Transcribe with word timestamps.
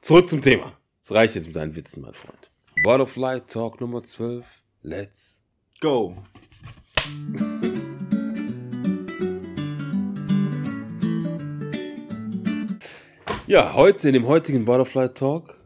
zurück 0.00 0.28
zum 0.28 0.42
Thema. 0.42 0.72
Es 1.02 1.12
reicht 1.12 1.34
jetzt 1.34 1.46
mit 1.46 1.56
deinen 1.56 1.76
Witzen, 1.76 2.02
mein 2.02 2.14
Freund. 2.14 2.50
Butterfly 2.82 3.42
Talk 3.42 3.80
Nummer 3.80 4.02
12. 4.02 4.44
Let's 4.82 5.40
Go. 5.80 6.16
Ja, 13.50 13.74
heute 13.74 14.06
in 14.06 14.14
dem 14.14 14.28
heutigen 14.28 14.64
Butterfly 14.64 15.08
Talk 15.08 15.58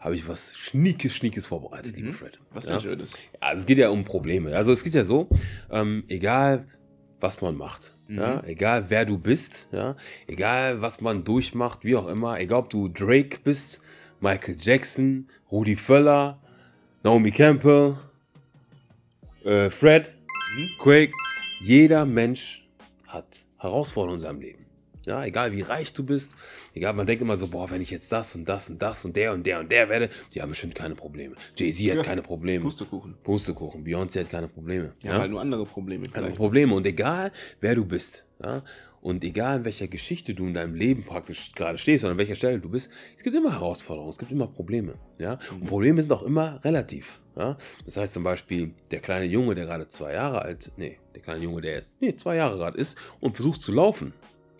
habe 0.00 0.16
ich 0.16 0.26
was 0.26 0.56
Schniekes, 0.56 1.14
Schniekes 1.14 1.46
vorbereitet, 1.46 1.96
lieber 1.96 2.12
Fred. 2.12 2.40
Mhm. 2.40 2.46
Was 2.50 2.64
ja? 2.64 2.72
denn 2.72 2.80
Schönes? 2.80 3.12
Ja, 3.12 3.38
also 3.42 3.60
es 3.60 3.66
geht 3.66 3.78
ja 3.78 3.90
um 3.90 4.02
Probleme. 4.02 4.56
Also 4.56 4.72
es 4.72 4.82
geht 4.82 4.92
ja 4.92 5.04
so, 5.04 5.28
ähm, 5.70 6.02
egal 6.08 6.66
was 7.20 7.40
man 7.40 7.54
macht, 7.54 7.95
Mhm. 8.08 8.18
ja, 8.18 8.42
egal 8.44 8.88
wer 8.88 9.04
du 9.04 9.18
bist, 9.18 9.68
ja, 9.72 9.96
egal 10.26 10.80
was 10.80 11.00
man 11.00 11.24
durchmacht, 11.24 11.84
wie 11.84 11.96
auch 11.96 12.08
immer, 12.08 12.38
egal 12.38 12.60
ob 12.60 12.70
du 12.70 12.88
Drake 12.88 13.38
bist, 13.42 13.80
Michael 14.20 14.56
Jackson, 14.60 15.28
Rudi 15.50 15.76
Völler, 15.76 16.38
Naomi 17.02 17.30
Campbell, 17.30 17.96
äh, 19.44 19.70
Fred, 19.70 20.12
Mhm. 20.56 20.68
Quake, 20.78 21.12
jeder 21.60 22.04
Mensch 22.06 22.64
hat 23.08 23.44
Herausforderungen 23.58 24.20
in 24.20 24.26
seinem 24.26 24.40
Leben. 24.40 24.65
Ja, 25.06 25.24
egal 25.24 25.52
wie 25.52 25.62
reich 25.62 25.92
du 25.92 26.04
bist, 26.04 26.34
egal, 26.74 26.92
man 26.94 27.06
denkt 27.06 27.22
immer 27.22 27.36
so, 27.36 27.46
boah, 27.46 27.70
wenn 27.70 27.80
ich 27.80 27.90
jetzt 27.90 28.10
das 28.12 28.34
und 28.34 28.48
das 28.48 28.68
und 28.68 28.82
das 28.82 29.04
und 29.04 29.16
der 29.16 29.32
und 29.32 29.46
der 29.46 29.60
und 29.60 29.70
der 29.70 29.88
werde, 29.88 30.10
die 30.34 30.42
haben 30.42 30.50
bestimmt 30.50 30.74
keine 30.74 30.94
Probleme. 30.94 31.36
Jay-Z 31.56 31.90
hat 31.90 31.96
Ja. 31.98 32.02
keine 32.02 32.22
Probleme. 32.22 32.64
Pustekuchen. 32.64 33.14
Pustekuchen. 33.22 33.84
Beyoncé 33.84 34.20
hat 34.20 34.30
keine 34.30 34.48
Probleme. 34.48 34.92
Ja, 35.02 35.18
halt 35.18 35.30
nur 35.30 35.40
andere 35.40 35.64
Probleme 35.64 36.04
vielleicht. 36.12 36.36
Probleme. 36.36 36.74
Und 36.74 36.86
egal, 36.86 37.32
wer 37.60 37.74
du 37.74 37.84
bist, 37.84 38.24
ja, 38.42 38.62
und 39.00 39.22
egal 39.22 39.58
in 39.58 39.64
welcher 39.64 39.86
Geschichte 39.86 40.34
du 40.34 40.46
in 40.46 40.54
deinem 40.54 40.74
Leben 40.74 41.04
praktisch 41.04 41.52
gerade 41.54 41.78
stehst 41.78 42.02
oder 42.02 42.10
an 42.12 42.18
welcher 42.18 42.34
Stelle 42.34 42.58
du 42.58 42.68
bist, 42.68 42.90
es 43.16 43.22
gibt 43.22 43.36
immer 43.36 43.52
Herausforderungen, 43.52 44.10
es 44.10 44.18
gibt 44.18 44.32
immer 44.32 44.48
Probleme. 44.48 44.94
Ja? 45.18 45.38
Und 45.52 45.66
Probleme 45.66 46.02
sind 46.02 46.12
auch 46.12 46.24
immer 46.24 46.58
relativ. 46.64 47.20
Ja? 47.36 47.56
Das 47.84 47.96
heißt 47.96 48.14
zum 48.14 48.24
Beispiel, 48.24 48.72
der 48.90 48.98
kleine 48.98 49.26
Junge, 49.26 49.54
der 49.54 49.66
gerade 49.66 49.86
zwei 49.86 50.14
Jahre 50.14 50.42
alt, 50.42 50.72
nee, 50.76 50.98
der 51.14 51.22
kleine 51.22 51.44
Junge, 51.44 51.60
der 51.60 51.74
jetzt, 51.74 51.92
nee, 52.00 52.16
zwei 52.16 52.34
Jahre 52.34 52.56
gerade 52.56 52.76
ist 52.78 52.98
und 53.20 53.36
versucht 53.36 53.62
zu 53.62 53.70
laufen. 53.70 54.12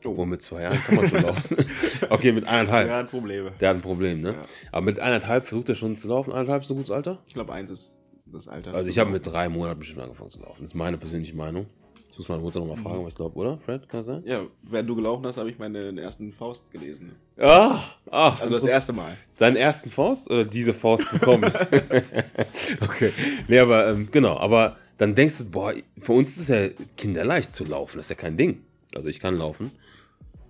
Oh. 0.06 0.10
Obwohl 0.10 0.26
mit 0.26 0.42
zwei 0.42 0.62
Jahren 0.62 0.78
kann 0.78 0.96
man 0.96 1.08
schon 1.08 1.22
laufen. 1.22 1.56
okay, 2.10 2.32
mit 2.32 2.46
eineinhalb. 2.46 2.88
Ja, 2.88 2.98
hat 2.98 3.10
Probleme. 3.10 3.52
Der 3.60 3.70
hat 3.70 3.76
ein 3.76 3.82
Problem, 3.82 4.20
ne? 4.20 4.32
Ja. 4.32 4.44
Aber 4.72 4.82
mit 4.82 5.00
eineinhalb 5.00 5.46
versucht 5.46 5.68
er 5.68 5.74
schon 5.74 5.98
zu 5.98 6.08
laufen. 6.08 6.32
Eineinhalb 6.32 6.62
ist 6.62 6.70
ein 6.70 6.76
gutes 6.76 6.90
Alter? 6.90 7.18
Ich 7.26 7.34
glaube, 7.34 7.52
eins 7.52 7.70
ist 7.70 8.00
das 8.26 8.48
Alter. 8.48 8.74
Also 8.74 8.88
ich 8.88 8.98
habe 8.98 9.10
mit 9.10 9.26
drei 9.26 9.48
Monaten 9.48 9.80
bestimmt 9.80 10.00
angefangen 10.00 10.30
zu 10.30 10.40
laufen. 10.40 10.58
Das 10.60 10.70
ist 10.70 10.74
meine 10.74 10.98
persönliche 10.98 11.36
Meinung. 11.36 11.66
Ich 12.10 12.18
muss 12.18 12.28
meine 12.30 12.40
Mutter 12.40 12.60
nochmal 12.60 12.78
fragen, 12.78 13.00
aber 13.00 13.08
ich 13.08 13.14
glaube, 13.14 13.36
oder? 13.36 13.58
Fred, 13.58 13.86
kann 13.90 14.00
das 14.00 14.06
sein? 14.06 14.22
Ja, 14.24 14.46
während 14.62 14.88
du 14.88 14.96
gelaufen 14.96 15.26
hast, 15.26 15.36
habe 15.36 15.50
ich 15.50 15.58
meinen 15.58 15.98
ersten 15.98 16.32
Faust 16.32 16.70
gelesen. 16.70 17.12
Ah, 17.36 17.78
ah 18.10 18.34
Also 18.40 18.54
das 18.54 18.64
erste 18.64 18.94
Mal. 18.94 19.18
Seinen 19.34 19.56
ersten 19.56 19.90
Faust 19.90 20.30
oder 20.30 20.46
diese 20.46 20.72
Faust 20.72 21.04
bekommen? 21.10 21.44
okay. 22.80 23.12
Nee, 23.48 23.58
aber 23.58 23.88
ähm, 23.88 24.08
genau, 24.10 24.38
aber 24.38 24.78
dann 24.96 25.14
denkst 25.14 25.36
du, 25.36 25.50
boah, 25.50 25.74
für 25.98 26.12
uns 26.12 26.30
ist 26.30 26.38
es 26.38 26.48
ja 26.48 26.68
kinderleicht 26.96 27.54
zu 27.54 27.64
laufen, 27.64 27.98
das 27.98 28.06
ist 28.06 28.10
ja 28.10 28.16
kein 28.16 28.38
Ding. 28.38 28.62
Also 28.94 29.08
ich 29.08 29.20
kann 29.20 29.36
laufen. 29.36 29.70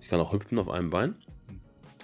Ich 0.01 0.09
kann 0.09 0.19
auch 0.19 0.33
hüpfen 0.33 0.59
auf 0.59 0.69
einem 0.69 0.89
Bein. 0.89 1.15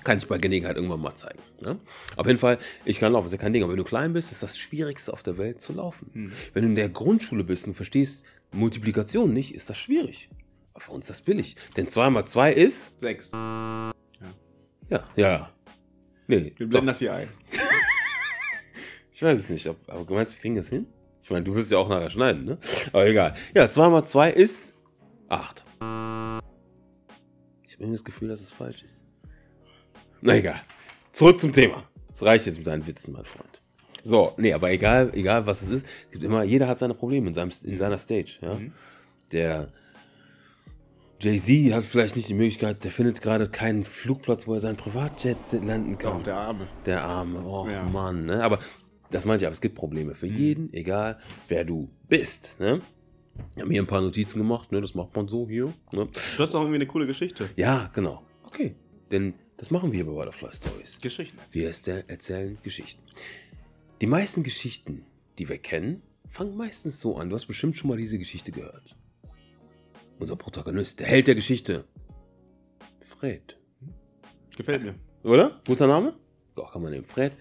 Kann 0.03 0.17
ich 0.17 0.27
bei 0.27 0.37
Gelegenheit 0.37 0.75
irgendwann 0.75 0.99
mal 0.99 1.15
zeigen. 1.15 1.39
Ne? 1.61 1.79
Auf 2.17 2.27
jeden 2.27 2.39
Fall, 2.39 2.57
ich 2.83 2.99
kann 2.99 3.13
laufen, 3.13 3.25
das 3.25 3.31
ist 3.33 3.37
ja 3.37 3.41
kein 3.41 3.53
Ding. 3.53 3.63
Aber 3.63 3.71
wenn 3.71 3.77
du 3.77 3.85
klein 3.85 4.11
bist, 4.11 4.31
ist 4.33 4.43
das 4.43 4.57
Schwierigste 4.57 5.13
auf 5.13 5.23
der 5.23 5.37
Welt 5.37 5.61
zu 5.61 5.71
laufen. 5.71 6.09
Hm. 6.13 6.31
Wenn 6.53 6.63
du 6.63 6.69
in 6.69 6.75
der 6.75 6.89
Grundschule 6.89 7.43
bist 7.45 7.63
und 7.65 7.71
du 7.71 7.75
verstehst 7.75 8.25
Multiplikation 8.51 9.31
nicht, 9.33 9.55
ist 9.55 9.69
das 9.69 9.77
schwierig. 9.77 10.29
Aber 10.73 10.81
für 10.81 10.91
uns 10.91 11.05
ist 11.05 11.09
das 11.09 11.21
billig. 11.21 11.55
Denn 11.77 11.87
2 11.87 12.09
mal 12.09 12.25
2 12.25 12.51
ist. 12.51 12.99
Sechs. 12.99 13.31
Ja, 13.31 13.93
ja, 14.89 15.03
ja. 15.15 15.49
Nee, 16.27 16.37
Wir 16.43 16.51
doch. 16.51 16.57
blenden 16.69 16.87
das 16.87 16.99
hier 16.99 17.13
ein. 17.13 17.29
Ich 19.15 19.21
weiß 19.21 19.39
es 19.39 19.49
nicht, 19.49 19.67
ob, 19.67 19.77
aber 19.87 20.03
du 20.03 20.13
meinst, 20.15 20.33
wir 20.33 20.41
kriegen 20.41 20.55
das 20.55 20.67
hin? 20.67 20.87
Ich 21.21 21.29
meine, 21.29 21.45
du 21.45 21.53
wirst 21.55 21.71
ja 21.71 21.77
auch 21.77 21.87
nachher 21.87 22.09
schneiden, 22.09 22.43
ne? 22.45 22.57
Aber 22.91 23.05
egal. 23.05 23.35
Ja, 23.55 23.69
2 23.69 23.87
mal 23.89 24.03
2 24.03 24.31
ist 24.31 24.73
8. 25.29 25.63
Ich 27.73 27.77
habe 27.77 27.85
irgendwie 27.85 27.97
das 27.97 28.03
Gefühl, 28.03 28.27
dass 28.27 28.39
es 28.39 28.51
falsch 28.51 28.83
ist. 28.83 29.01
Na 30.21 30.35
egal. 30.35 30.61
Zurück 31.11 31.39
zum 31.39 31.51
Thema. 31.51 31.83
Es 32.13 32.21
reicht 32.21 32.45
jetzt 32.45 32.59
mit 32.59 32.67
deinen 32.67 32.85
Witzen, 32.85 33.13
mein 33.13 33.25
Freund. 33.25 33.61
So, 34.03 34.31
nee, 34.37 34.53
aber 34.53 34.69
egal, 34.69 35.09
egal 35.15 35.47
was 35.47 35.63
es 35.63 35.69
ist, 35.69 35.85
es 36.05 36.11
gibt 36.11 36.23
immer, 36.23 36.43
jeder 36.43 36.67
hat 36.67 36.77
seine 36.77 36.93
Probleme 36.93 37.29
in, 37.29 37.33
seinem, 37.33 37.49
in 37.63 37.79
seiner 37.79 37.97
Stage. 37.97 38.37
Ja? 38.41 38.53
Mhm. 38.53 38.73
Der 39.31 39.69
Jay-Z 41.19 41.73
hat 41.73 41.83
vielleicht 41.83 42.15
nicht 42.15 42.29
die 42.29 42.35
Möglichkeit, 42.35 42.83
der 42.83 42.91
findet 42.91 43.21
gerade 43.21 43.49
keinen 43.49 43.85
Flugplatz, 43.85 44.45
wo 44.45 44.53
er 44.53 44.59
sein 44.59 44.75
Privatjet 44.75 45.37
landen 45.65 45.97
kann. 45.97 46.19
Oh, 46.21 46.23
der 46.23 46.35
Arme. 46.35 46.67
Der 46.85 47.03
Arme, 47.03 47.43
oh 47.43 47.67
Ja. 47.67 47.81
Mann, 47.81 48.27
ne? 48.27 48.43
Aber 48.43 48.59
das 49.09 49.25
meinte 49.25 49.45
ich, 49.45 49.47
aber 49.47 49.53
es 49.53 49.61
gibt 49.61 49.73
Probleme 49.73 50.13
für 50.13 50.27
jeden, 50.27 50.71
egal 50.73 51.17
wer 51.47 51.65
du 51.65 51.89
bist, 52.07 52.53
ne? 52.59 52.81
Ich 53.55 53.59
habe 53.59 53.67
mir 53.67 53.81
ein 53.81 53.87
paar 53.87 54.01
Notizen 54.01 54.39
gemacht, 54.39 54.71
ne? 54.71 54.81
Das 54.81 54.93
macht 54.93 55.15
man 55.15 55.27
so 55.27 55.47
hier, 55.47 55.65
ne? 55.91 56.07
Du 56.07 56.43
hast 56.43 56.55
auch 56.55 56.61
irgendwie 56.61 56.75
eine 56.75 56.87
coole 56.87 57.07
Geschichte. 57.07 57.49
Ja, 57.55 57.89
genau. 57.93 58.23
Okay, 58.43 58.75
denn 59.11 59.33
das 59.57 59.71
machen 59.71 59.91
wir 59.91 60.05
bei 60.05 60.11
Butterfly 60.11 60.49
Stories. 60.53 60.97
Geschichten. 61.01 61.37
Wir 61.51 61.67
erzählen 61.67 62.57
Geschichten. 62.63 63.01
Die 64.01 64.07
meisten 64.07 64.43
Geschichten, 64.43 65.05
die 65.37 65.49
wir 65.49 65.57
kennen, 65.57 66.01
fangen 66.29 66.57
meistens 66.57 66.99
so 66.99 67.17
an. 67.17 67.29
Du 67.29 67.35
hast 67.35 67.45
bestimmt 67.45 67.77
schon 67.77 67.89
mal 67.89 67.97
diese 67.97 68.17
Geschichte 68.17 68.51
gehört. 68.51 68.95
Unser 70.19 70.35
Protagonist, 70.35 70.99
der 70.99 71.07
Held 71.07 71.27
der 71.27 71.35
Geschichte. 71.35 71.85
Fred. 73.01 73.57
Gefällt 74.55 74.83
mir. 74.83 74.95
Oder? 75.23 75.61
Guter 75.65 75.87
Name? 75.87 76.15
Doch, 76.55 76.73
kann 76.73 76.81
man 76.81 76.91
nehmen. 76.91 77.05
Fred 77.05 77.33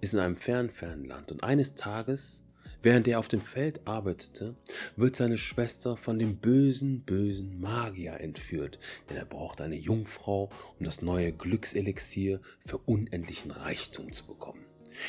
ist 0.00 0.14
in 0.14 0.20
einem 0.20 0.36
fernen, 0.36 0.70
fernen 0.70 1.04
Land 1.04 1.30
und 1.30 1.44
eines 1.44 1.74
Tages, 1.74 2.41
während 2.82 3.08
er 3.08 3.18
auf 3.18 3.28
dem 3.28 3.40
Feld 3.40 3.86
arbeitete, 3.86 4.56
wird 4.96 5.16
seine 5.16 5.38
Schwester 5.38 5.96
von 5.96 6.18
dem 6.18 6.36
bösen, 6.36 7.02
bösen 7.02 7.60
Magier 7.60 8.20
entführt, 8.20 8.78
denn 9.08 9.16
er 9.16 9.24
braucht 9.24 9.60
eine 9.60 9.76
Jungfrau, 9.76 10.50
um 10.78 10.84
das 10.84 11.02
neue 11.02 11.32
Glückselixier 11.32 12.40
für 12.66 12.78
unendlichen 12.78 13.50
Reichtum 13.50 14.12
zu 14.12 14.26
bekommen. 14.26 14.64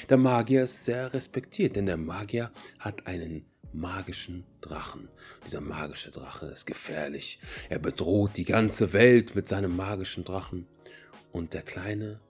Der 0.10 0.18
Magier 0.18 0.64
ist 0.64 0.86
sehr 0.86 1.14
respektiert, 1.14 1.76
denn 1.76 1.86
der 1.86 1.98
Magier 1.98 2.52
hat 2.80 3.08
einen 3.08 3.46
magischen 3.74 4.46
Drachen. 4.62 5.10
Dieser 5.46 5.62
magische 5.62 6.12
Drache 6.12 6.48
ist 6.48 6.66
gefährlich. 6.66 7.40
Er 7.70 7.80
bedroht 7.80 8.38
die 8.38 8.46
ganze 8.46 8.94
Welt 8.94 9.36
mit 9.36 9.48
seinem 9.48 9.76
magischen 9.76 10.24
Drachen. 10.24 10.68
Und 11.32 11.54
der 11.54 11.64
kleine 11.64 12.22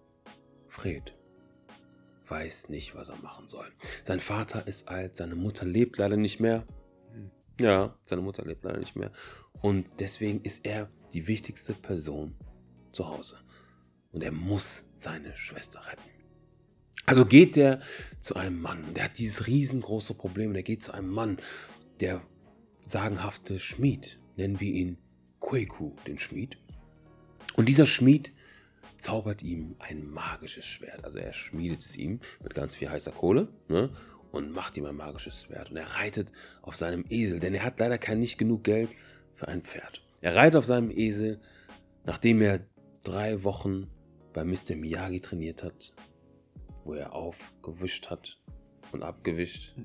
Fred 0.68 1.14
weiß 2.28 2.69
nicht, 2.69 2.95
was 2.95 3.09
er 3.09 3.17
machen 3.17 3.47
soll. 3.47 3.67
Sein 4.03 4.19
Vater 4.19 4.67
ist 4.67 4.88
alt, 4.88 5.16
seine 5.16 5.35
Mutter 5.35 5.66
lebt 5.66 5.97
leider 5.97 6.17
nicht 6.17 6.39
mehr. 6.39 6.66
Ja, 7.59 7.97
seine 8.06 8.22
Mutter 8.22 8.45
lebt 8.45 8.63
leider 8.63 8.79
nicht 8.79 8.95
mehr. 8.95 9.11
Und 9.61 9.89
deswegen 10.00 10.41
ist 10.41 10.66
er 10.66 10.89
die 11.13 11.28
wichtigste 11.28 11.73
Person 11.73 12.35
zu 12.91 13.07
Hause. 13.07 13.38
Und 14.11 14.23
er 14.23 14.31
muss 14.31 14.84
seine 14.97 15.35
Schwester 15.38 15.85
retten. 15.85 16.09
Also 17.06 17.25
geht 17.25 17.57
er 17.57 17.81
zu 18.19 18.35
einem 18.35 18.61
Mann, 18.61 18.94
der 18.94 19.05
hat 19.05 19.17
dieses 19.17 19.47
riesengroße 19.47 20.13
Problem. 20.13 20.51
und 20.51 20.55
Er 20.55 20.63
geht 20.63 20.84
zu 20.84 20.94
einem 20.94 21.09
Mann, 21.09 21.38
der 22.00 22.22
sagenhafte 22.85 23.59
Schmied, 23.59 24.19
nennen 24.38 24.59
wir 24.59 24.72
ihn 24.72 24.97
Quaku, 25.40 25.95
den 26.07 26.19
Schmied. 26.19 26.57
Und 27.55 27.67
dieser 27.67 27.85
Schmied 27.85 28.31
zaubert 28.98 29.42
ihm 29.42 29.76
ein 29.80 30.06
magisches 30.06 30.66
Schwert. 30.66 31.04
Also 31.04 31.18
er 31.18 31.34
schmiedet 31.34 31.82
es 31.82 31.96
ihm 31.96 32.20
mit 32.42 32.54
ganz 32.54 32.76
viel 32.76 32.90
heißer 32.90 33.12
Kohle 33.12 33.50
ne? 33.68 33.90
und 34.32 34.52
macht 34.52 34.78
ihm 34.78 34.86
ein 34.86 34.96
magisches 34.96 35.44
Schwert. 35.44 35.72
Und 35.72 35.78
er 35.78 35.96
reitet 35.96 36.32
auf 36.62 36.76
seinem 36.76 37.06
Esel, 37.10 37.40
denn 37.40 37.54
er 37.54 37.64
hat 37.64 37.80
leider 37.80 37.98
kein 37.98 38.20
nicht 38.20 38.38
genug 38.38 38.64
Geld 38.64 38.90
für 39.36 39.48
ein 39.48 39.62
Pferd. 39.62 40.02
Er 40.22 40.36
reitet 40.36 40.58
auf 40.58 40.66
seinem 40.66 40.92
Esel, 40.92 41.40
nachdem 42.06 42.42
er 42.42 42.62
drei 43.04 43.44
Wochen 43.44 43.90
bei 44.34 44.44
Mr. 44.44 44.76
Miyagi 44.76 45.20
trainiert 45.20 45.64
hat, 45.64 45.94
wo 46.84 46.94
er 46.94 47.14
aufgewischt 47.14 48.09
hat 48.09 48.40
und 48.91 49.03
abgewischt. 49.03 49.76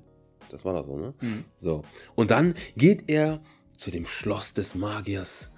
Das 0.51 0.65
war 0.65 0.73
das 0.73 0.87
so, 0.87 0.97
ne? 0.97 1.15
Mhm. 1.21 1.45
So. 1.59 1.83
Und 2.15 2.31
dann 2.31 2.55
geht 2.77 3.09
er 3.09 3.43
zu 3.77 3.91
dem 3.91 4.07
Schloss 4.07 4.55
des 4.55 4.75
Magiers 4.75 5.51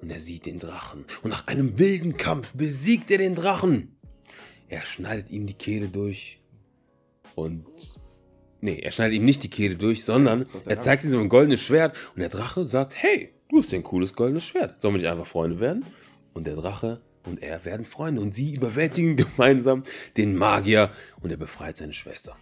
und 0.00 0.10
er 0.10 0.18
sieht 0.18 0.46
den 0.46 0.58
Drachen. 0.58 1.04
Und 1.22 1.30
nach 1.30 1.46
einem 1.46 1.78
wilden 1.78 2.16
Kampf 2.16 2.52
besiegt 2.54 3.10
er 3.10 3.18
den 3.18 3.34
Drachen. 3.34 3.96
Er 4.68 4.82
schneidet 4.82 5.30
ihm 5.30 5.46
die 5.46 5.54
Kehle 5.54 5.88
durch. 5.88 6.40
Und. 7.34 7.66
Nee, 8.60 8.78
er 8.78 8.90
schneidet 8.90 9.16
ihm 9.16 9.24
nicht 9.24 9.42
die 9.42 9.50
Kehle 9.50 9.76
durch, 9.76 10.04
sondern 10.04 10.46
er 10.64 10.80
zeigt 10.80 11.04
ihm 11.04 11.10
so 11.10 11.18
ein 11.18 11.28
goldenes 11.28 11.60
Schwert. 11.60 11.96
Und 12.14 12.20
der 12.20 12.30
Drache 12.30 12.66
sagt: 12.66 12.94
Hey, 12.94 13.32
du 13.48 13.58
hast 13.58 13.72
ein 13.72 13.82
cooles 13.82 14.14
goldenes 14.14 14.44
Schwert. 14.44 14.80
Sollen 14.80 14.94
wir 14.94 14.98
nicht 14.98 15.10
einfach 15.10 15.26
Freunde 15.26 15.60
werden? 15.60 15.84
Und 16.32 16.46
der 16.46 16.56
Drache 16.56 17.00
und 17.26 17.42
er 17.42 17.64
werden 17.64 17.84
Freunde. 17.84 18.20
Und 18.22 18.34
sie 18.34 18.54
überwältigen 18.54 19.16
gemeinsam 19.16 19.84
den 20.16 20.36
Magier. 20.36 20.90
Und 21.20 21.30
er 21.30 21.36
befreit 21.36 21.76
seine 21.76 21.92
Schwester. 21.92 22.36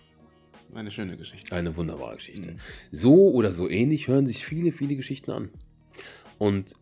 Eine 0.75 0.91
schöne 0.91 1.17
Geschichte. 1.17 1.55
Eine 1.55 1.77
wunderbare 1.77 2.17
Geschichte. 2.17 2.53
Mhm. 2.53 2.59
So 2.91 3.31
oder 3.33 3.53
so 3.53 3.69
ähnlich 3.69 4.09
hören 4.09 4.27
sich 4.27 4.45
viele, 4.45 4.73
viele 4.73 4.97
Geschichten 4.97 5.31
an. 5.31 5.50
Und 6.39 6.75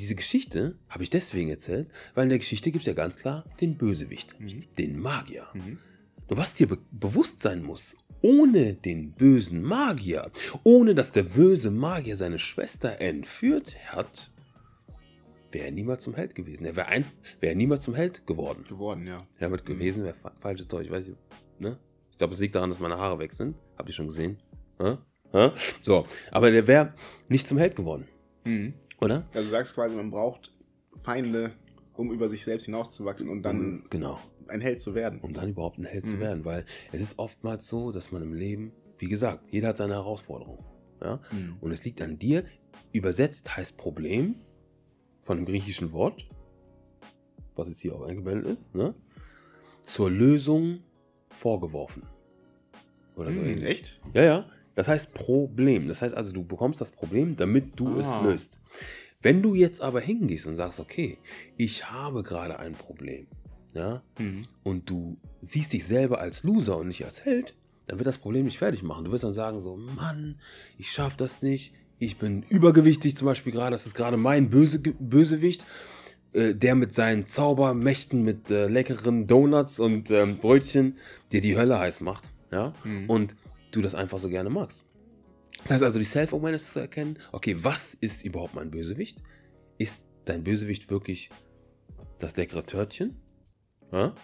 diese 0.00 0.14
Geschichte 0.14 0.76
habe 0.88 1.02
ich 1.02 1.10
deswegen 1.10 1.50
erzählt, 1.50 1.88
weil 2.14 2.24
in 2.24 2.28
der 2.30 2.38
Geschichte 2.38 2.70
gibt 2.70 2.82
es 2.82 2.86
ja 2.86 2.92
ganz 2.94 3.16
klar 3.16 3.44
den 3.60 3.76
Bösewicht, 3.76 4.38
Mhm. 4.40 4.64
den 4.78 4.98
Magier. 4.98 5.46
Mhm. 5.54 5.78
Nur 6.28 6.38
was 6.38 6.54
dir 6.54 6.66
be 6.68 6.78
bewusst 6.90 7.42
sein 7.42 7.62
muss, 7.62 7.96
ohne 8.22 8.74
den 8.74 9.12
bösen 9.12 9.62
Magier, 9.62 10.30
ohne 10.62 10.94
dass 10.94 11.12
der 11.12 11.22
böse 11.24 11.70
Magier 11.70 12.16
seine 12.16 12.38
Schwester 12.38 13.00
entführt 13.00 13.76
hat, 13.88 14.30
wäre 15.50 15.66
er 15.66 15.72
niemals 15.72 16.02
zum 16.02 16.14
Held 16.14 16.34
gewesen. 16.34 16.64
Er 16.64 16.74
wäre 16.76 17.04
er 17.40 17.54
niemals 17.54 17.84
zum 17.84 17.94
Held 17.94 18.26
geworden. 18.26 18.64
Geworden, 18.68 19.06
ja. 19.06 19.26
Ja, 19.38 19.48
mit 19.48 19.64
gewesen 19.64 20.02
wäre 20.04 20.14
fa 20.14 20.32
falsches 20.40 20.66
Deutsch, 20.68 20.86
ich 20.86 20.90
weiß 20.92 21.08
nicht. 21.08 21.18
Ne? 21.58 21.78
Ich 22.10 22.18
glaube, 22.18 22.32
es 22.34 22.40
liegt 22.40 22.54
daran, 22.54 22.70
dass 22.70 22.80
meine 22.80 22.96
Haare 22.96 23.18
weg 23.18 23.32
sind. 23.32 23.54
Habt 23.76 23.88
ihr 23.88 23.94
schon 23.94 24.06
gesehen? 24.08 24.38
Hä? 24.80 24.96
Hä? 25.32 25.50
So, 25.82 26.06
aber 26.30 26.50
der 26.50 26.66
wäre 26.66 26.94
nicht 27.28 27.46
zum 27.46 27.58
Held 27.58 27.76
geworden, 27.76 28.06
Mhm. 28.44 28.74
Oder? 29.00 29.24
Also 29.34 29.44
du 29.44 29.50
sagst 29.50 29.74
quasi, 29.74 29.96
man 29.96 30.10
braucht 30.10 30.52
Feinde, 31.02 31.52
um 31.94 32.12
über 32.12 32.28
sich 32.28 32.44
selbst 32.44 32.64
hinauszuwachsen 32.64 33.28
und 33.28 33.42
dann 33.42 33.58
Um- 33.82 33.86
genau. 33.90 34.18
ein 34.48 34.60
Held 34.60 34.80
zu 34.80 34.94
werden. 34.94 35.20
um 35.20 35.32
dann 35.34 35.50
überhaupt 35.50 35.78
ein 35.78 35.84
Held 35.84 36.06
zu 36.06 36.16
Mhm. 36.16 36.20
werden. 36.20 36.44
Weil 36.44 36.64
es 36.92 37.00
ist 37.00 37.18
oftmals 37.18 37.66
so, 37.68 37.92
dass 37.92 38.12
man 38.12 38.22
im 38.22 38.32
Leben, 38.34 38.72
wie 38.98 39.08
gesagt, 39.08 39.48
jeder 39.50 39.68
hat 39.68 39.76
seine 39.76 39.94
Herausforderung. 39.94 40.64
Ja? 41.02 41.20
Mhm. 41.32 41.56
Und 41.60 41.72
es 41.72 41.84
liegt 41.84 42.00
an 42.02 42.18
dir. 42.18 42.44
Übersetzt 42.92 43.56
heißt 43.56 43.76
Problem 43.76 44.36
von 45.22 45.36
dem 45.38 45.46
griechischen 45.46 45.92
Wort, 45.92 46.28
was 47.54 47.68
jetzt 47.68 47.80
hier 47.80 47.94
auch 47.94 48.02
eingeblendet 48.06 48.46
ist, 48.50 48.74
ne? 48.74 48.94
zur 49.84 50.10
Lösung 50.10 50.80
vorgeworfen. 51.30 52.02
Oder 53.16 53.32
so 53.32 53.40
Mhm, 53.40 53.46
ähnlich. 53.46 53.64
echt? 53.64 54.00
Ja, 54.12 54.22
ja. 54.24 54.46
Das 54.74 54.88
heißt 54.88 55.14
Problem. 55.14 55.88
Das 55.88 56.02
heißt 56.02 56.14
also, 56.14 56.32
du 56.32 56.44
bekommst 56.44 56.80
das 56.80 56.90
Problem, 56.90 57.36
damit 57.36 57.78
du 57.78 57.86
Ah. 57.88 58.00
es 58.00 58.28
löst. 58.30 58.60
Wenn 59.22 59.40
du 59.42 59.54
jetzt 59.54 59.80
aber 59.80 60.00
hingehst 60.00 60.46
und 60.46 60.56
sagst, 60.56 60.80
okay, 60.80 61.18
ich 61.56 61.90
habe 61.90 62.22
gerade 62.22 62.58
ein 62.58 62.72
Problem, 62.74 63.26
ja, 63.72 64.02
Mhm. 64.18 64.46
und 64.62 64.90
du 64.90 65.16
siehst 65.40 65.72
dich 65.72 65.84
selber 65.86 66.20
als 66.20 66.42
Loser 66.44 66.76
und 66.78 66.88
nicht 66.88 67.04
als 67.04 67.24
Held, 67.24 67.54
dann 67.86 67.98
wird 67.98 68.06
das 68.06 68.18
Problem 68.18 68.44
nicht 68.44 68.58
fertig 68.58 68.82
machen. 68.82 69.04
Du 69.04 69.12
wirst 69.12 69.24
dann 69.24 69.32
sagen 69.32 69.60
so, 69.60 69.76
Mann, 69.76 70.36
ich 70.78 70.90
schaffe 70.90 71.16
das 71.16 71.40
nicht, 71.42 71.72
ich 71.98 72.18
bin 72.18 72.42
übergewichtig 72.48 73.16
zum 73.16 73.26
Beispiel 73.26 73.52
gerade, 73.52 73.70
das 73.72 73.86
ist 73.86 73.94
gerade 73.94 74.16
mein 74.16 74.50
Böse, 74.50 74.78
Bösewicht, 74.80 75.64
äh, 76.32 76.54
der 76.54 76.74
mit 76.74 76.92
seinen 76.94 77.26
Zaubermächten, 77.26 78.22
mit 78.24 78.50
äh, 78.50 78.66
leckeren 78.68 79.26
Donuts 79.26 79.78
und 79.80 80.10
ähm, 80.10 80.38
Brötchen 80.38 80.96
dir 81.32 81.40
die 81.40 81.56
Hölle 81.56 81.78
heiß 81.78 82.00
macht, 82.00 82.30
ja, 82.50 82.74
Mhm. 82.84 83.08
und 83.08 83.36
du 83.74 83.82
das 83.82 83.94
einfach 83.94 84.18
so 84.18 84.28
gerne 84.28 84.50
magst. 84.50 84.84
Das 85.62 85.72
heißt 85.72 85.82
also, 85.84 85.98
die 85.98 86.04
Self-Awareness 86.04 86.72
zu 86.72 86.80
erkennen, 86.80 87.18
okay, 87.32 87.56
was 87.62 87.94
ist 87.94 88.24
überhaupt 88.24 88.54
mein 88.54 88.70
Bösewicht? 88.70 89.22
Ist 89.78 90.04
dein 90.24 90.42
Bösewicht 90.44 90.90
wirklich 90.90 91.30
das 92.18 92.36
leckere 92.36 92.64
Törtchen? 92.66 93.16
Ja? 93.92 94.14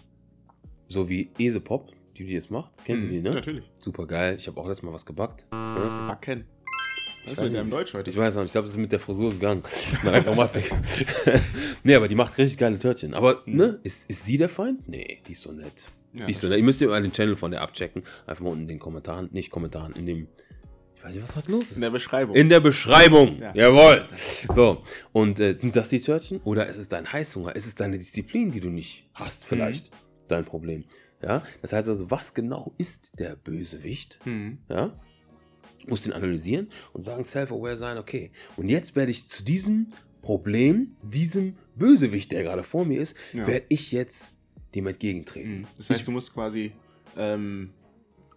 So 0.88 1.08
wie 1.08 1.30
Esepop, 1.38 1.92
die 2.16 2.24
die 2.26 2.32
jetzt 2.32 2.50
macht. 2.50 2.72
Kennst 2.84 3.04
Mhm, 3.06 3.08
du 3.08 3.14
die, 3.14 3.22
ne? 3.22 3.30
Natürlich. 3.30 3.64
Super 3.80 4.06
geil. 4.06 4.36
Ich 4.38 4.46
habe 4.48 4.60
auch 4.60 4.66
letztes 4.66 4.82
Mal 4.82 4.92
was 4.92 5.06
gebackt. 5.06 5.46
Ja? 5.52 6.08
Backen. 6.08 6.44
Was 7.26 7.34
ist 7.34 7.42
mit 7.42 7.54
deinem. 7.54 7.70
Deutsch 7.70 7.92
heute? 7.94 8.10
Ich 8.10 8.16
weiß 8.16 8.34
noch 8.34 8.42
nicht, 8.42 8.48
ich 8.50 8.52
glaube, 8.52 8.64
das 8.64 8.72
ist 8.74 8.80
mit 8.80 8.90
der 8.92 8.98
Frisur 9.00 9.30
gegangen. 9.30 9.62
Nein, 10.04 10.24
Grammatik. 10.24 10.72
nee, 11.84 11.94
aber 11.94 12.08
die 12.08 12.14
macht 12.14 12.36
richtig 12.38 12.58
geile 12.58 12.78
Törtchen. 12.78 13.14
Aber, 13.14 13.42
Mhm. 13.46 13.56
ne, 13.56 13.80
ist, 13.82 14.08
ist 14.10 14.24
sie 14.24 14.36
der 14.38 14.48
Feind? 14.48 14.88
Nee, 14.88 15.22
die 15.28 15.32
ist 15.32 15.42
so 15.42 15.52
nett. 15.52 15.86
Ja, 16.12 16.32
so 16.32 16.48
nett. 16.48 16.58
Ihr 16.58 16.64
müsst 16.64 16.80
ja 16.80 16.88
mal 16.88 17.00
den 17.02 17.12
Channel 17.12 17.36
von 17.36 17.50
der 17.50 17.62
abchecken. 17.62 18.02
Einfach 18.26 18.42
mal 18.44 18.50
unten 18.50 18.62
in 18.62 18.68
den 18.68 18.78
Kommentaren, 18.78 19.28
nicht 19.32 19.50
Kommentaren, 19.50 19.92
in 19.94 20.06
dem. 20.06 20.28
Ich 20.96 21.04
weiß 21.04 21.14
nicht, 21.14 21.24
was 21.24 21.36
heute 21.36 21.50
los 21.52 21.70
ist. 21.70 21.76
In 21.76 21.80
der 21.82 21.90
Beschreibung. 21.90 22.36
In 22.36 22.48
der 22.50 22.60
Beschreibung. 22.60 23.38
Ja. 23.40 23.54
Jawohl. 23.54 24.06
So. 24.52 24.82
Und 25.12 25.40
äh, 25.40 25.54
sind 25.54 25.74
das 25.76 25.88
die 25.88 26.00
Törtchen? 26.00 26.40
Oder 26.44 26.66
ist 26.66 26.76
es 26.76 26.88
dein 26.88 27.10
Heißhunger? 27.10 27.56
Ist 27.56 27.66
es 27.66 27.74
deine 27.74 27.96
Disziplin, 27.96 28.50
die 28.50 28.60
du 28.60 28.68
nicht 28.68 29.08
hast, 29.14 29.44
vielleicht? 29.46 29.90
Dein 30.28 30.44
Problem. 30.44 30.84
Ja. 31.22 31.42
Das 31.62 31.72
heißt 31.72 31.88
also, 31.88 32.10
was 32.10 32.34
genau 32.34 32.74
ist 32.76 33.12
der 33.18 33.36
Bösewicht? 33.36 34.18
mhm. 34.26 34.58
Ja. 34.68 34.92
Muss 35.86 36.02
den 36.02 36.12
analysieren 36.12 36.68
und 36.92 37.02
sagen, 37.02 37.24
self-aware 37.24 37.76
sein, 37.78 37.96
okay. 37.96 38.30
Und 38.58 38.68
jetzt 38.68 38.94
werde 38.96 39.10
ich 39.10 39.26
zu 39.28 39.42
diesem 39.42 39.92
Problem, 40.20 40.96
diesem 41.02 41.56
Bösewicht, 41.76 42.30
der 42.32 42.42
gerade 42.42 42.62
vor 42.64 42.84
mir 42.84 43.00
ist, 43.00 43.16
Ja. 43.32 43.46
werde 43.46 43.64
ich 43.70 43.90
jetzt 43.90 44.36
dem 44.74 44.86
entgegentreten. 44.86 45.60
Mhm. 45.60 45.66
Das 45.78 45.90
heißt, 45.90 46.06
du 46.06 46.10
musst 46.12 46.32
quasi 46.32 46.72
ähm, 47.16 47.70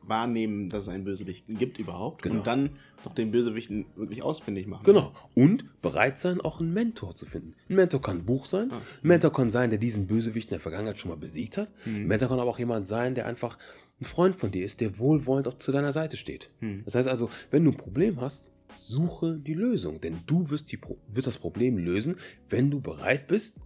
wahrnehmen, 0.05 0.69
dass 0.69 0.83
es 0.83 0.89
einen 0.89 1.05
Bösewichten 1.05 1.57
gibt 1.57 1.79
überhaupt 1.79 2.23
Genau. 2.23 2.35
und 2.39 2.47
dann 2.47 2.71
noch 3.05 3.13
den 3.15 3.31
Bösewichten 3.31 3.85
wirklich 3.95 4.21
ausfindig 4.21 4.67
machen. 4.67 4.83
Genau. 4.83 5.13
Und 5.33 5.81
bereit 5.81 6.17
sein, 6.19 6.41
auch 6.41 6.59
einen 6.59 6.73
Mentor 6.73 7.15
zu 7.15 7.25
finden. 7.25 7.55
Ein 7.69 7.75
Mentor 7.75 8.01
kann 8.01 8.17
ein 8.17 8.25
Buch 8.25 8.45
sein. 8.45 8.69
Ah. 8.71 8.77
Ein 8.77 9.07
Mentor 9.07 9.31
kann 9.31 9.49
sein, 9.51 9.69
der 9.69 9.79
diesen 9.79 10.07
Bösewicht 10.07 10.49
in 10.49 10.55
der 10.55 10.59
Vergangenheit 10.59 10.99
schon 10.99 11.09
mal 11.09 11.17
besiegt 11.17 11.57
hat. 11.57 11.69
Ein 11.85 12.01
Mhm. 12.03 12.07
Mentor 12.07 12.29
kann 12.29 12.39
aber 12.39 12.49
auch 12.49 12.59
jemand 12.59 12.85
sein, 12.85 13.15
der 13.15 13.27
einfach 13.27 13.57
ein 14.01 14.05
Freund 14.05 14.35
von 14.35 14.51
dir 14.51 14.65
ist, 14.65 14.81
der 14.81 14.99
wohlwollend 14.99 15.47
auch 15.47 15.57
zu 15.57 15.71
deiner 15.71 15.93
Seite 15.93 16.17
steht. 16.17 16.49
Mhm. 16.59 16.81
Das 16.83 16.95
heißt 16.95 17.07
also, 17.07 17.29
wenn 17.51 17.63
du 17.63 17.71
ein 17.71 17.77
Problem 17.77 18.19
hast, 18.19 18.51
suche 18.75 19.37
die 19.37 19.53
Lösung. 19.53 20.01
Denn 20.01 20.17
du 20.25 20.49
wirst, 20.49 20.71
die, 20.71 20.79
wirst 21.13 21.27
das 21.27 21.37
Problem 21.37 21.77
lösen, 21.77 22.17
wenn 22.49 22.69
du 22.71 22.81
bereit 22.81 23.27
bist, 23.27 23.59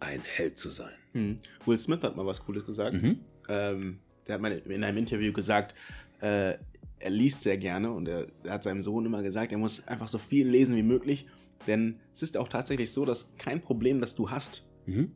ein 0.00 0.20
Held 0.22 0.58
zu 0.58 0.70
sein. 0.70 0.92
Mhm. 1.12 1.36
Will 1.66 1.78
Smith 1.78 2.00
hat 2.02 2.16
mal 2.16 2.26
was 2.26 2.40
Cooles 2.44 2.64
gesagt. 2.66 2.94
Mhm. 3.00 3.20
Ähm, 3.48 3.98
der 4.26 4.34
hat 4.34 4.42
mal 4.42 4.52
in 4.52 4.84
einem 4.84 4.98
Interview 4.98 5.32
gesagt, 5.32 5.74
äh, 6.20 6.54
er 7.02 7.10
liest 7.10 7.42
sehr 7.42 7.56
gerne 7.56 7.90
und 7.92 8.08
er, 8.08 8.26
er 8.44 8.52
hat 8.54 8.62
seinem 8.62 8.82
Sohn 8.82 9.06
immer 9.06 9.22
gesagt, 9.22 9.52
er 9.52 9.58
muss 9.58 9.86
einfach 9.88 10.08
so 10.08 10.18
viel 10.18 10.46
lesen 10.48 10.76
wie 10.76 10.82
möglich. 10.82 11.26
Denn 11.66 12.00
es 12.14 12.22
ist 12.22 12.36
auch 12.36 12.48
tatsächlich 12.48 12.90
so, 12.92 13.04
dass 13.04 13.34
kein 13.36 13.60
Problem, 13.60 14.00
das 14.00 14.14
du 14.14 14.30
hast, 14.30 14.66
Mhm. 14.86 15.12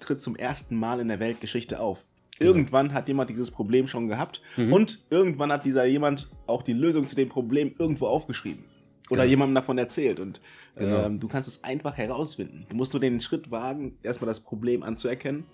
tritt 0.00 0.20
zum 0.22 0.36
ersten 0.36 0.74
Mal 0.76 1.00
in 1.00 1.08
der 1.08 1.20
Weltgeschichte 1.20 1.80
auf. 1.80 2.04
Genau. 2.38 2.52
Irgendwann 2.52 2.94
hat 2.94 3.08
jemand 3.08 3.28
dieses 3.28 3.50
Problem 3.50 3.86
schon 3.88 4.08
gehabt 4.08 4.40
Mhm. 4.56 4.72
und 4.72 5.04
irgendwann 5.10 5.52
hat 5.52 5.64
dieser 5.66 5.84
jemand 5.84 6.30
auch 6.46 6.62
die 6.62 6.72
Lösung 6.72 7.06
zu 7.06 7.14
dem 7.14 7.28
Problem 7.28 7.74
irgendwo 7.78 8.06
aufgeschrieben. 8.06 8.64
Oder 9.10 9.22
Genau. 9.22 9.30
jemandem 9.30 9.54
davon 9.56 9.76
erzählt. 9.78 10.20
Und 10.20 10.40
Genau. 10.76 11.04
ähm, 11.06 11.20
du 11.20 11.28
kannst 11.28 11.48
es 11.48 11.64
einfach 11.64 11.96
herausfinden. 11.96 12.66
Du 12.68 12.76
musst 12.76 12.92
nur 12.92 13.00
den 13.00 13.20
Schritt 13.20 13.50
wagen, 13.50 13.98
erstmal 14.02 14.28
das 14.28 14.40
Problem 14.40 14.82
anzuerkennen 14.82 15.44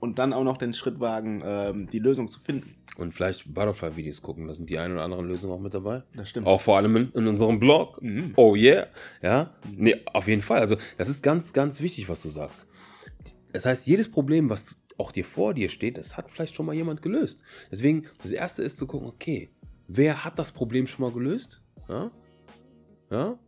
und 0.00 0.18
dann 0.18 0.32
auch 0.32 0.44
noch 0.44 0.56
den 0.56 0.72
Schritt 0.74 0.98
wagen, 0.98 1.42
ähm, 1.44 1.88
die 1.90 1.98
Lösung 1.98 2.26
zu 2.26 2.40
finden. 2.40 2.74
Und 2.96 3.12
vielleicht 3.12 3.54
Butterfly-Videos 3.54 4.22
gucken, 4.22 4.46
da 4.48 4.54
sind 4.54 4.68
die 4.70 4.78
ein 4.78 4.92
oder 4.92 5.02
anderen 5.02 5.28
Lösungen 5.28 5.52
auch 5.52 5.60
mit 5.60 5.72
dabei. 5.74 6.02
Das 6.14 6.28
stimmt. 6.30 6.46
Auch 6.46 6.60
vor 6.60 6.76
allem 6.78 6.96
in, 6.96 7.12
in 7.12 7.26
unserem 7.28 7.60
Blog. 7.60 8.00
Mhm. 8.02 8.32
Oh 8.36 8.56
yeah. 8.56 8.86
Ja, 9.22 9.54
nee, 9.76 9.96
auf 10.12 10.26
jeden 10.26 10.42
Fall. 10.42 10.60
Also, 10.60 10.76
das 10.98 11.08
ist 11.08 11.22
ganz, 11.22 11.52
ganz 11.52 11.80
wichtig, 11.80 12.08
was 12.08 12.22
du 12.22 12.28
sagst. 12.30 12.66
Das 13.52 13.66
heißt, 13.66 13.86
jedes 13.86 14.10
Problem, 14.10 14.48
was 14.50 14.78
auch 14.98 15.12
dir 15.12 15.24
vor 15.24 15.52
dir 15.54 15.68
steht, 15.68 15.98
das 15.98 16.16
hat 16.16 16.30
vielleicht 16.30 16.54
schon 16.54 16.66
mal 16.66 16.74
jemand 16.74 17.02
gelöst. 17.02 17.40
Deswegen, 17.70 18.06
das 18.22 18.30
erste 18.30 18.62
ist 18.62 18.78
zu 18.78 18.86
gucken, 18.86 19.08
okay, 19.08 19.50
wer 19.88 20.24
hat 20.24 20.38
das 20.38 20.52
Problem 20.52 20.86
schon 20.86 21.04
mal 21.04 21.12
gelöst? 21.12 21.62
Ja? 21.88 22.10
Ja? 23.12 23.38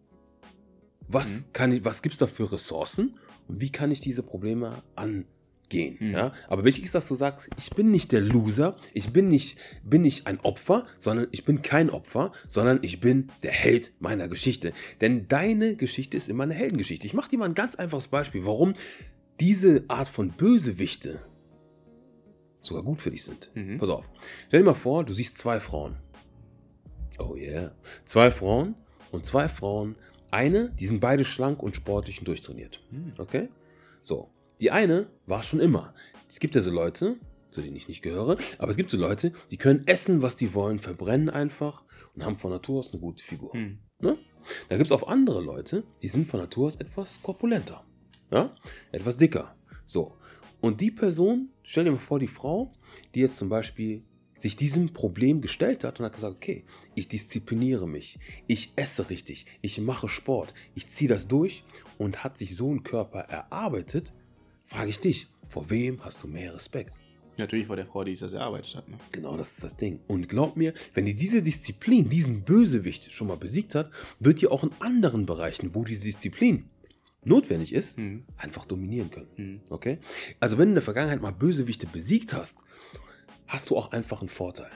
Was, 1.09 1.29
Mhm. 1.47 1.53
kann 1.53 1.73
ich, 1.73 1.85
was 1.85 2.03
gibt 2.03 2.15
es 2.15 2.19
da 2.19 2.27
für 2.27 2.51
Ressourcen 2.53 3.19
und 3.49 3.61
wie 3.61 3.71
kann 3.71 3.91
ich 3.91 4.01
diese 4.01 4.23
Probleme 4.23 4.73
angehen? 4.95 5.97
Mhm. 5.99 6.13
Ja? 6.13 6.33
Aber 6.49 6.65
wichtig 6.65 6.85
ist, 6.85 6.95
dass 6.95 7.09
du 7.09 7.15
sagst, 7.15 7.49
ich 7.59 7.71
bin 7.71 7.91
nicht 7.91 8.13
der 8.13 8.21
Loser, 8.21 8.77
ich 8.93 9.13
bin 9.13 9.29
nicht, 9.29 9.59
bin 9.83 10.03
nicht 10.03 10.27
ein 10.27 10.39
Opfer, 10.41 10.87
sondern 10.99 11.27
ich 11.31 11.45
bin 11.45 11.63
kein 11.63 11.91
Opfer, 11.91 12.33
sondern 12.49 12.79
ich 12.83 13.01
bin 13.01 13.29
der 13.43 13.53
Held 13.53 13.93
meiner 14.01 14.29
Geschichte. 14.29 14.73
Denn 15.01 15.29
deine 15.29 15.77
Geschichte 15.77 16.17
ist 16.17 16.29
immer 16.29 16.45
eine 16.45 16.55
Heldengeschichte. 16.55 17.07
Ich 17.07 17.15
mache 17.15 17.31
dir 17.31 17.39
mal 17.39 17.47
ein 17.47 17.55
ganz 17.55 17.75
einfaches 17.75 18.09
Beispiel, 18.09 18.45
warum 18.45 18.75
diese 19.41 19.85
Art 19.89 20.09
von 20.09 20.31
Bösewichte 20.31 21.21
sogar 22.61 22.83
gut 22.83 23.03
für 23.03 23.11
dich 23.11 23.25
sind. 23.25 23.51
Mhm. 23.55 23.79
Pass 23.79 23.91
auf. 23.91 24.09
Stell 24.49 24.61
dir 24.61 24.67
mal 24.67 24.75
vor, 24.75 25.05
du 25.05 25.13
siehst 25.13 25.37
zwei 25.39 25.61
Frauen. 25.61 25.97
Oh 27.19 27.35
yeah. 27.37 27.73
Zwei 28.07 28.31
Frauen 28.31 28.75
und 29.13 29.25
zwei 29.25 29.49
Frauen. 29.49 29.97
Eine, 30.31 30.71
die 30.71 30.87
sind 30.87 31.01
beide 31.01 31.25
schlank 31.25 31.63
und 31.63 31.77
sportlich 31.77 32.19
und 32.19 32.29
durchtrainiert. 32.29 32.81
Mhm. 32.91 33.13
Okay? 33.19 33.49
So. 34.03 34.31
Die 34.61 34.71
eine 34.71 35.09
war 35.27 35.43
schon 35.43 35.61
immer. 35.61 35.95
Es 36.29 36.41
gibt 36.41 36.55
ja 36.55 36.61
so 36.61 36.71
Leute, 36.71 37.17
zu 37.51 37.61
denen 37.61 37.77
ich 37.77 37.89
nicht 37.89 38.03
gehöre, 38.03 38.37
aber 38.59 38.71
es 38.71 38.77
gibt 38.77 38.91
so 38.91 38.97
Leute, 38.97 39.33
die 39.51 39.57
können 39.57 39.87
essen, 39.87 40.23
was 40.23 40.37
die 40.37 40.55
wollen, 40.55 40.79
verbrennen 40.79 41.31
einfach 41.31 41.85
und 42.15 42.25
haben 42.25 42.37
von 42.37 42.51
Natur 42.51 42.81
aus 42.81 42.93
eine 42.93 43.01
gute 43.01 43.25
Figur. 43.25 43.55
Mhm. 43.57 43.79
Ne? 44.01 44.19
Da 44.69 44.77
gibt 44.77 44.91
es 44.91 44.93
auch 44.93 45.07
andere 45.09 45.41
Leute, 45.41 45.85
die 46.03 46.09
sind 46.09 46.29
von 46.29 46.41
Natur 46.41 46.69
aus 46.69 46.77
etwas 46.77 47.21
korpulenter. 47.23 47.85
Ja? 48.31 48.55
Etwas 48.93 49.17
dicker. 49.17 49.57
So. 49.87 50.17
Und 50.61 50.81
die 50.81 50.91
Person, 50.91 51.51
stell 51.63 51.85
dir 51.85 51.93
mal 51.93 51.99
vor, 51.99 52.19
die 52.19 52.29
Frau, 52.29 52.73
die 53.15 53.21
jetzt 53.21 53.37
zum 53.37 53.49
Beispiel 53.49 54.05
sich 54.37 54.57
diesem 54.57 54.93
Problem 54.93 55.41
gestellt 55.41 55.85
hat 55.85 56.01
und 56.01 56.07
hat 56.07 56.15
gesagt, 56.15 56.37
okay, 56.37 56.65
ich 56.95 57.09
diszipliniere 57.09 57.89
mich, 57.89 58.19
ich 58.47 58.73
esse 58.77 59.11
richtig, 59.11 59.47
ich 59.63 59.81
mache 59.81 60.09
Sport, 60.09 60.55
ich 60.75 60.87
ziehe 60.89 61.09
das 61.09 61.27
durch 61.29 61.65
und 61.99 62.25
hat 62.25 62.39
sich 62.39 62.57
so 62.57 62.71
einen 62.71 62.83
Körper 62.83 63.21
erarbeitet, 63.21 64.13
frage 64.67 64.91
ich 64.91 65.01
dich, 65.01 65.27
vor 65.49 65.71
wem 65.71 66.05
hast 66.05 66.23
du 66.23 66.29
mehr 66.29 66.55
Respekt? 66.55 66.93
Natürlich 67.37 67.67
vor 67.67 67.75
der 67.77 67.87
Frau, 67.87 68.05
die 68.05 68.13
sich 68.13 68.21
das 68.21 68.33
erarbeitet 68.33 68.77
hat. 68.77 68.89
Ne? 68.89 68.97
Genau, 69.11 69.37
das 69.37 69.53
ist 69.55 69.65
das 69.65 69.77
Ding. 69.77 69.99
Und 70.07 70.29
glaub 70.29 70.57
mir, 70.57 70.73
wenn 70.95 71.05
die 71.05 71.15
diese 71.15 71.43
Disziplin, 71.43 72.09
diesen 72.09 72.43
Bösewicht 72.43 73.11
schon 73.11 73.27
mal 73.27 73.37
besiegt 73.37 73.75
hat, 73.75 73.91
wird 74.21 74.41
die 74.41 74.47
auch 74.47 74.63
in 74.63 74.71
anderen 74.79 75.27
Bereichen, 75.27 75.75
wo 75.75 75.83
diese 75.85 76.03
Disziplin 76.03 76.71
notwendig 77.25 77.73
ist, 77.73 77.99
Mhm. 77.99 78.25
einfach 78.37 78.67
dominieren 78.67 79.11
können. 79.11 79.29
Mhm. 79.37 79.61
Okay? 79.69 79.99
Also 80.39 80.59
wenn 80.59 80.67
du 80.69 80.71
in 80.73 80.75
der 80.77 80.83
Vergangenheit 80.83 81.21
mal 81.23 81.33
Bösewichte 81.33 81.87
besiegt 81.89 82.33
hast, 82.35 82.59
hast 83.49 83.71
du 83.71 83.77
auch 83.77 83.91
einfach 83.91 84.21
einen 84.21 84.29
Vorteil. 84.29 84.71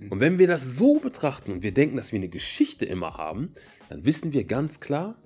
Mhm. 0.00 0.12
Und 0.12 0.20
wenn 0.20 0.38
wir 0.38 0.46
das 0.46 0.76
so 0.76 0.98
betrachten 0.98 1.52
und 1.52 1.62
wir 1.62 1.72
denken, 1.72 1.96
dass 1.96 2.12
wir 2.12 2.18
eine 2.18 2.28
Geschichte 2.28 2.84
immer 2.84 3.16
haben, 3.16 3.52
dann 3.88 4.04
wissen 4.04 4.32
wir 4.32 4.44
ganz 4.44 4.80
klar, 4.80 5.16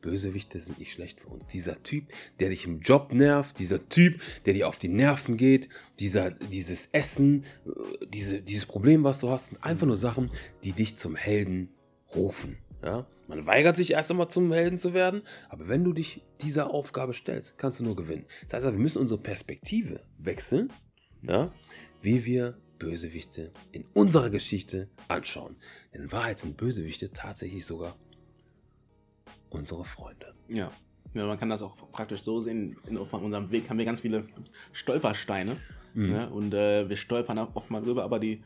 Bösewichte 0.00 0.60
sind 0.60 0.78
nicht 0.78 0.92
schlecht 0.92 1.20
für 1.20 1.28
uns. 1.28 1.46
Dieser 1.46 1.82
Typ, 1.82 2.06
der 2.38 2.50
dich 2.50 2.64
im 2.64 2.80
Job 2.80 3.12
nervt, 3.12 3.58
dieser 3.58 3.88
Typ, 3.88 4.20
der 4.46 4.54
dir 4.54 4.68
auf 4.68 4.78
die 4.78 4.88
Nerven 4.88 5.36
geht, 5.36 5.68
dieser, 5.98 6.30
dieses 6.30 6.86
Essen, 6.92 7.44
äh, 7.66 8.06
diese, 8.06 8.40
dieses 8.40 8.66
Problem, 8.66 9.04
was 9.04 9.18
du 9.18 9.28
hast, 9.28 9.48
sind 9.48 9.62
einfach 9.62 9.86
nur 9.86 9.96
Sachen, 9.96 10.30
die 10.64 10.72
dich 10.72 10.96
zum 10.96 11.16
Helden 11.16 11.70
rufen. 12.14 12.58
Ja? 12.82 13.06
Man 13.26 13.44
weigert 13.46 13.76
sich 13.76 13.92
erst 13.92 14.10
einmal 14.10 14.28
zum 14.28 14.52
Helden 14.52 14.78
zu 14.78 14.94
werden, 14.94 15.22
aber 15.48 15.68
wenn 15.68 15.84
du 15.84 15.92
dich 15.92 16.22
dieser 16.42 16.72
Aufgabe 16.72 17.12
stellst, 17.12 17.58
kannst 17.58 17.80
du 17.80 17.84
nur 17.84 17.96
gewinnen. 17.96 18.24
Das 18.44 18.64
heißt, 18.64 18.72
wir 18.72 18.80
müssen 18.80 19.02
unsere 19.02 19.20
Perspektive 19.20 20.00
wechseln, 20.18 20.72
ja? 21.22 21.52
wie 22.00 22.24
wir 22.24 22.56
Bösewichte 22.78 23.52
in 23.72 23.84
unserer 23.94 24.30
Geschichte 24.30 24.88
anschauen. 25.08 25.56
Denn 25.92 26.02
in 26.02 26.12
Wahrheit 26.12 26.38
sind 26.38 26.56
Bösewichte 26.56 27.10
tatsächlich 27.12 27.64
sogar 27.66 27.94
unsere 29.50 29.84
Freunde. 29.84 30.34
Ja. 30.48 30.70
ja. 31.14 31.26
Man 31.26 31.38
kann 31.38 31.48
das 31.48 31.62
auch 31.62 31.76
praktisch 31.92 32.20
so 32.22 32.40
sehen. 32.40 32.76
In, 32.86 32.96
auf 32.98 33.12
unserem 33.12 33.50
Weg 33.50 33.68
haben 33.68 33.78
wir 33.78 33.84
ganz 33.84 34.00
viele 34.00 34.26
Stolpersteine. 34.72 35.56
Mhm. 35.94 36.08
Ne? 36.10 36.30
Und 36.30 36.54
äh, 36.54 36.88
wir 36.88 36.96
stolpern 36.96 37.38
auch 37.38 37.54
oft 37.56 37.70
mal 37.70 37.82
drüber, 37.82 38.04
aber 38.04 38.18
die 38.18 38.42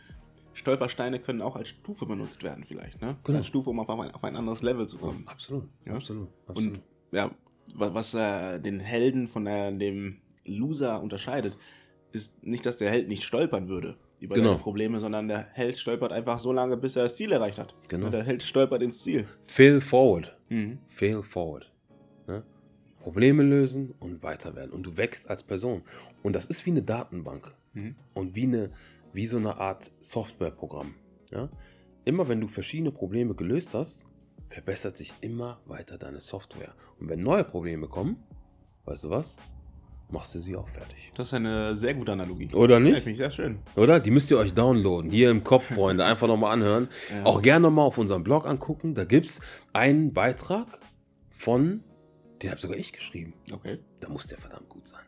Stolpersteine 0.55 1.19
können 1.19 1.41
auch 1.43 1.57
als 1.57 1.71
Stufe 1.71 2.07
benutzt 2.07 2.43
werden, 2.43 2.65
vielleicht. 2.65 3.01
Ne? 3.01 3.17
Genau. 3.25 3.39
Als 3.39 3.47
Stufe, 3.47 3.71
um 3.71 3.81
auf 3.81 3.89
ein, 3.89 4.11
auf 4.11 4.23
ein 4.23 4.37
anderes 4.37 4.63
Level 4.63 4.87
zu 4.87 4.99
kommen. 4.99 5.25
Absolut, 5.27 5.65
Ja. 5.87 5.95
absolut, 5.95 6.29
absolut. 6.47 6.75
Und 6.75 6.83
ja, 7.11 7.31
wa- 7.75 7.95
was 7.95 8.15
äh, 8.15 8.59
den 8.61 8.79
Helden 8.81 9.29
von 9.29 9.45
der, 9.47 9.73
dem 9.73 10.19
Loser 10.45 11.03
unterscheidet, 11.03 11.57
ist 12.13 12.43
nicht, 12.45 12.67
dass 12.67 12.77
der 12.77 12.91
Held 12.91 13.09
nicht 13.09 13.25
stolpern 13.25 13.69
würde 13.69 13.97
über 14.23 14.35
Genau. 14.35 14.51
seine 14.53 14.63
Probleme, 14.63 15.01
sondern 15.01 15.29
der 15.29 15.47
Held 15.53 15.77
stolpert 15.77 16.13
einfach 16.13 16.39
so 16.39 16.53
lange, 16.53 16.77
bis 16.77 16.97
er 16.97 17.05
das 17.05 17.17
Ziel 17.17 17.33
erreicht 17.33 17.59
hat. 17.59 17.75
Genau. 17.89 18.09
Der 18.11 18.23
Held 18.25 18.43
stolpert 18.43 18.83
ins 18.83 19.03
Ziel. 19.03 19.27
Fail 19.45 19.81
forward. 19.81 20.37
Mhm. 20.49 20.79
Fail 20.89 21.23
forward. 21.23 21.71
Ne? 22.27 22.43
Probleme 23.01 23.43
lösen 23.43 23.95
und 24.01 24.23
weiter 24.23 24.55
werden. 24.55 24.71
Und 24.73 24.85
du 24.85 24.97
wächst 24.97 25.29
als 25.29 25.43
Person. 25.43 25.83
Und 26.23 26.35
das 26.35 26.47
ist 26.47 26.65
wie 26.67 26.71
eine 26.71 26.83
Datenbank. 26.83 27.53
Mhm. 27.75 27.97
Und 28.15 28.35
wie, 28.37 28.45
eine, 28.45 28.71
wie 29.13 29.27
so 29.27 29.37
eine 29.39 29.57
Art 29.59 29.91
Softwareprogramm. 30.01 30.95
Ja? 31.31 31.49
Immer 32.05 32.29
wenn 32.29 32.41
du 32.41 32.49
verschiedene 32.49 32.93
Probleme 32.93 33.35
gelöst 33.35 33.75
hast, 33.75 34.07
verbessert 34.49 34.97
sich 34.97 35.13
immer 35.21 35.61
weiter 35.67 35.99
deine 35.99 36.21
Software. 36.21 36.75
Und 37.01 37.09
wenn 37.09 37.23
neue 37.23 37.45
Probleme 37.45 37.89
kommen, 37.89 38.23
weißt 38.85 39.05
du 39.05 39.11
was? 39.11 39.37
Machst 40.13 40.35
du 40.35 40.41
sie 40.41 40.55
auch 40.57 40.69
fertig. 40.69 41.11
Das 41.15 41.29
ist 41.29 41.35
eine 41.35 41.75
sehr 41.75 41.95
gute 41.95 42.13
Analogie. 42.13 42.51
Oder 42.55 42.75
Ja, 42.75 42.81
nicht? 42.81 42.97
finde 42.97 43.11
ich 43.13 43.17
sehr 43.17 43.31
schön. 43.31 43.59
Oder? 43.77 43.99
Die 43.99 44.11
müsst 44.11 44.31
ihr 44.31 44.37
euch 44.39 44.53
downloaden. 44.55 45.11
Hier 45.11 45.31
im 45.31 45.43
Kopf, 45.43 45.65
Freunde. 45.75 46.05
Einfach 46.05 46.27
nochmal 46.29 46.53
anhören. 46.53 46.89
Ja. 47.11 47.25
Auch 47.25 47.41
gerne 47.41 47.63
nochmal 47.63 47.87
auf 47.87 47.97
unserem 47.99 48.23
Blog 48.23 48.47
angucken. 48.47 48.95
Da 48.95 49.05
gibt 49.05 49.27
es 49.27 49.41
einen 49.73 50.13
Beitrag 50.13 50.67
von, 51.31 51.83
den 52.43 52.51
habe 52.51 52.61
sogar 52.61 52.77
ich 52.77 52.93
geschrieben. 52.93 53.33
Okay. 53.51 53.79
Da 54.01 54.09
muss 54.11 54.27
der 54.27 54.37
verdammt 54.39 54.69
gut 54.69 54.87
sein. 54.87 55.01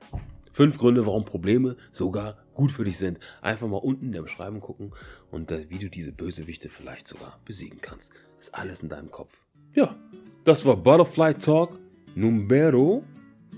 Fünf 0.52 0.78
Gründe, 0.78 1.04
warum 1.04 1.24
Probleme 1.24 1.76
sogar 1.92 2.38
gut 2.54 2.72
für 2.72 2.84
dich 2.84 2.96
sind. 2.96 3.18
Einfach 3.42 3.66
mal 3.68 3.76
unten 3.78 4.06
in 4.06 4.12
der 4.12 4.22
Beschreibung 4.22 4.60
gucken 4.60 4.92
und 5.30 5.52
wie 5.68 5.78
du 5.78 5.90
diese 5.90 6.12
Bösewichte 6.12 6.68
vielleicht 6.70 7.08
sogar 7.08 7.40
besiegen 7.44 7.80
kannst. 7.82 8.12
Ist 8.40 8.54
alles 8.54 8.80
in 8.80 8.88
deinem 8.88 9.10
Kopf. 9.10 9.32
Ja, 9.74 9.96
das 10.44 10.64
war 10.64 10.76
Butterfly 10.76 11.34
Talk 11.34 11.78
Numero 12.14 13.02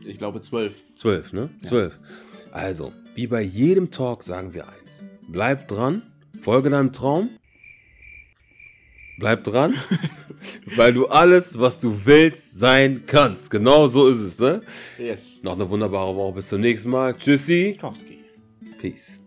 Ich 0.06 0.18
glaube 0.18 0.40
zwölf. 0.40 0.72
12, 0.94 1.32
ne? 1.32 1.50
Ja. 1.62 1.68
12. 1.68 1.98
Also, 2.52 2.92
wie 3.14 3.26
bei 3.26 3.42
jedem 3.42 3.90
Talk 3.90 4.22
sagen 4.22 4.54
wir 4.54 4.66
eins. 4.68 5.10
Bleib 5.28 5.68
dran, 5.68 6.02
folge 6.42 6.70
deinem 6.70 6.92
Traum. 6.92 7.30
Bleib 9.18 9.44
dran, 9.44 9.74
weil 10.76 10.92
du 10.92 11.06
alles, 11.06 11.58
was 11.58 11.80
du 11.80 12.04
willst, 12.04 12.58
sein 12.58 13.04
kannst. 13.06 13.50
Genau 13.50 13.88
so 13.88 14.08
ist 14.08 14.18
es, 14.18 14.38
ne? 14.38 14.60
Yes. 14.98 15.40
Noch 15.42 15.54
eine 15.54 15.68
wunderbare 15.68 16.14
Woche. 16.14 16.34
Bis 16.36 16.48
zum 16.48 16.60
nächsten 16.60 16.90
Mal. 16.90 17.14
Tschüssi. 17.14 17.76
Kowski. 17.80 18.18
Peace. 18.78 19.18